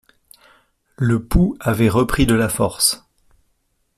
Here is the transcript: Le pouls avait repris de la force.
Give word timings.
Le 0.97 1.23
pouls 1.23 1.55
avait 1.59 1.87
repris 1.87 2.25
de 2.25 2.33
la 2.33 2.49
force. 2.49 3.03